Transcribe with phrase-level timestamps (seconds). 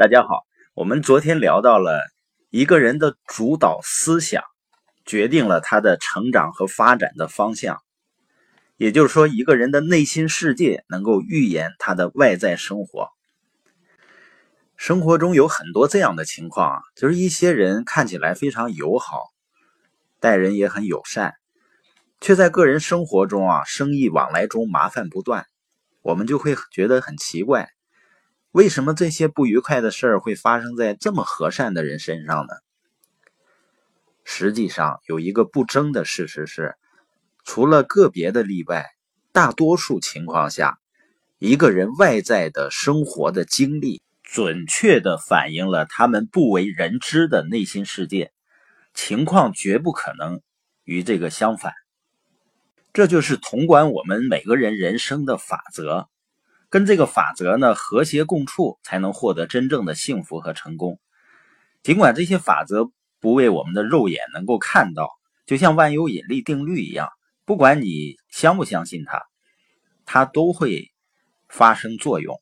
[0.00, 2.00] 大家好，我们昨天聊到了
[2.48, 4.42] 一个人的主导思想
[5.04, 7.82] 决定了他的成长和发展的方向，
[8.78, 13.10] 也就是说，一个人的内心世界能够预言他的外在生活。
[14.74, 19.24] 生活中有很多这样的情况啊，就是一些人看起来非常友好，
[20.18, 21.34] 待人也很友善，
[22.22, 25.44] 却在个人生活中啊，生意往来中麻烦不断，
[26.00, 27.68] 我们就会觉得很奇怪。
[28.52, 32.54] 为什么这些不愉快的事儿会发生在这么和善的人身上呢？
[34.24, 36.74] 实际上，有一个不争的事实是，
[37.44, 38.86] 除了个别的例外，
[39.32, 40.78] 大多数情况下，
[41.38, 48.32] 一个人外在的生活的经历，准确的反映了他们不为人知的内心世界。
[48.94, 50.40] 情况绝不可能
[50.82, 51.72] 与这个相反。
[52.92, 56.08] 这就是统管我们每个人人生的法则。
[56.70, 61.00] 跟这个法则呢和谐共处，才能获得真正的幸福和成功。
[61.82, 65.10] 尽管这些法则不为我们的肉眼能够看到，
[65.46, 67.08] 就像万有引力定律一样，
[67.44, 69.22] 不管你相不相信它，
[70.04, 70.92] 它都会
[71.48, 72.40] 发生作用。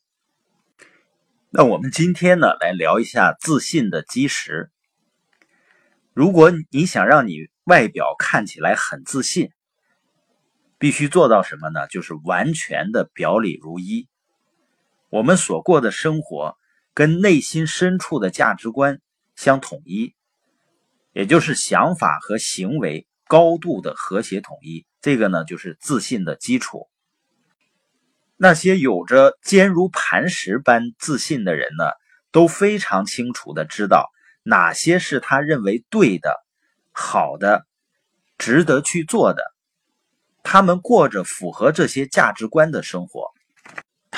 [1.51, 4.71] 那我们今天呢，来聊一下自信的基石。
[6.13, 9.51] 如果你想让你外表看起来很自信，
[10.77, 11.87] 必须做到什么呢？
[11.89, 14.07] 就是完全的表里如一。
[15.11, 16.57] 我们所过的生活
[16.93, 19.01] 跟内心深处的价值观
[19.37, 20.15] 相统一，
[21.13, 24.85] 也就是想法和行为高度的和谐统一。
[25.01, 26.89] 这个呢，就是自信的基础。
[28.37, 31.85] 那些有着坚如磐石般自信的人呢，
[32.31, 34.11] 都非常清楚的知道
[34.43, 36.35] 哪些是他认为对的、
[36.93, 37.67] 好的、
[38.37, 39.43] 值得去做的。
[40.43, 43.28] 他们过着符合这些价值观的生活。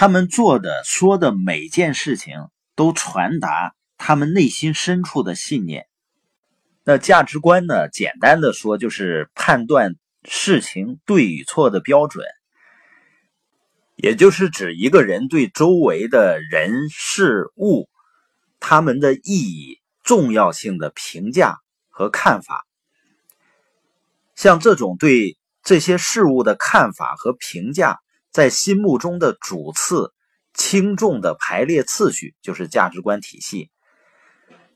[0.00, 5.88] 他们做的、说的每件事情，都传达他们内心深处的信念。
[6.84, 7.90] 那价值观呢？
[7.90, 12.24] 简单的说，就是判断事情对与错的标准，
[13.96, 17.90] 也就是指一个人对周围的人事物、
[18.58, 21.58] 他们的意义、重要性的评价
[21.90, 22.64] 和看法。
[24.34, 27.98] 像这种对这些事物的看法和评价。
[28.30, 30.12] 在心目中的主次
[30.54, 33.70] 轻重的排列次序，就是价值观体系。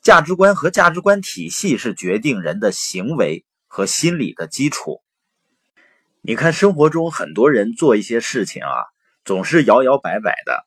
[0.00, 5.02] 价值观和价值观体系是决定人的行为和心理的基础。
[6.20, 8.84] 你看，生活中很多人做一些事情啊，
[9.26, 10.66] 总是摇摇摆摆的。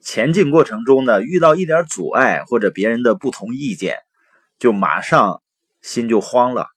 [0.00, 3.98] 前进过程中呢，遇到一点阻碍或者别人的不同意见，
[4.58, 5.42] 就马上
[5.82, 6.68] 心就慌了，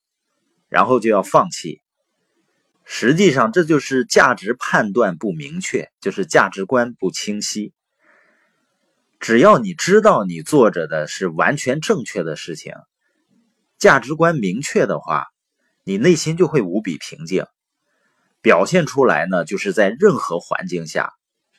[0.68, 1.83] 然后就要放弃。
[2.86, 7.74] 实际上，这就是价值判断不明确，就是价值观不清晰。
[9.20, 12.74] 只要你知道你做着的是完全正确的事情，
[13.80, 15.28] 价值观明确的话，
[15.86, 17.46] 你内心就会无比平静，
[18.42, 21.14] 表现出来呢，就是在任何环境下、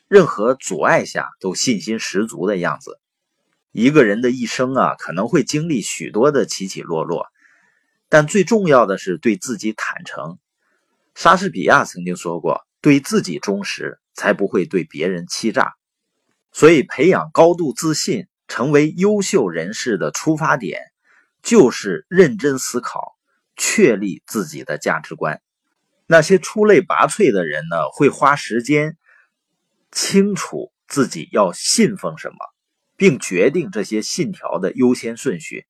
[0.09, 3.01] 任何阻碍下都信心十足的样子。
[3.73, 7.27] 一个人的一生啊，可能会经历许多的起起落落，
[8.11, 10.39] 但最重要的是对自己坦诚。
[11.15, 15.75] 莎士比亚曾经说过：“对自己忠实，才不会对别人欺诈。”
[16.53, 20.81] 所以，培养高度自信，成为优秀人士的出发点，
[21.43, 23.17] 就是认真思考，
[23.57, 25.41] 确立自己的价值观。
[26.07, 28.97] 那些出类拔萃的人呢，会花时间
[29.91, 32.37] 清楚自己要信奉什么，
[32.97, 35.67] 并决定这些信条的优先顺序，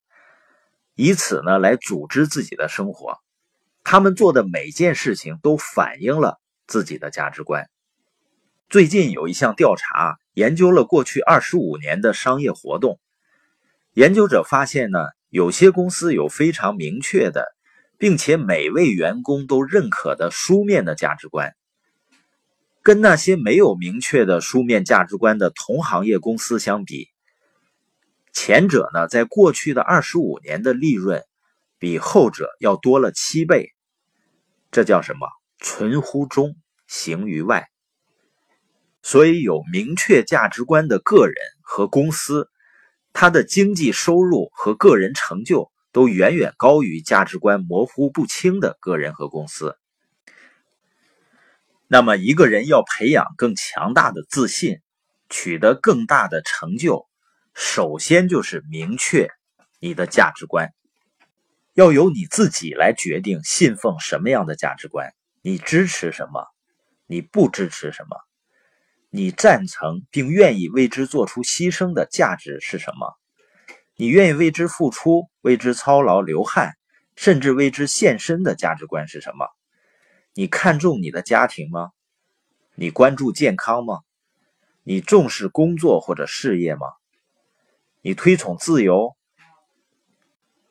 [0.95, 3.19] 以此呢来组织自己的生活。
[3.85, 7.69] 他们做的每件事情都反映了自己的价值观。
[8.67, 12.99] 最近有一项调查研究了过去二十五年的商业活动，
[13.93, 14.97] 研究者发现呢，
[15.29, 17.45] 有些公司有非常明确的，
[17.99, 21.55] 并且每位员工都认可的书面的价值观，
[22.81, 27.09] 跟那些没有明确的书面价值观的同行业公司相比，
[28.33, 31.23] 前者呢，在过去的二十五年的利润
[31.77, 33.74] 比后者要多了七倍。
[34.75, 35.29] 这叫什么？
[35.61, 37.69] 存乎中，行于外。
[39.01, 42.49] 所以，有明确价值观的个人和公司，
[43.13, 49.77] 他的经济收入和个人成就都远远高于价值观模糊不清的个人和公司。
[51.87, 54.81] 那么，一个人要培养更强大的自信，
[55.29, 57.07] 取得更大的成就，
[57.53, 59.29] 首先就是明确
[59.79, 60.73] 你的价值观。
[61.75, 66.47] 要由你自己来决定信奉什么样的价值观，你支持什么，
[67.05, 68.15] 你不支持什么，
[69.09, 73.13] 你赞成并愿意为之做出牺牲的价值是什么？
[73.97, 76.75] 你愿意为之付出、为之操劳流汗，
[77.17, 79.45] 甚至为之献身的价值观是什么？
[80.33, 81.91] 你看重你的家庭吗？
[82.75, 83.99] 你关注健康吗？
[84.83, 86.87] 你重视工作或者事业吗？
[88.01, 89.17] 你推崇自由、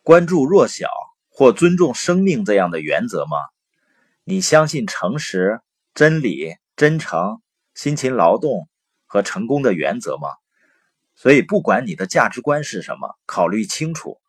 [0.05, 0.91] 关注弱小
[1.31, 3.39] 或尊重生命这样的原则吗？
[4.25, 5.61] 你相信诚实、
[5.95, 7.41] 真理、真诚、
[7.75, 8.69] 辛勤劳动
[9.07, 10.29] 和成功的原则吗？
[11.15, 14.21] 所以，不管你的价值观是什么，考虑清楚，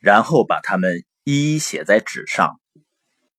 [0.00, 2.60] 然后把它们一一写在纸上。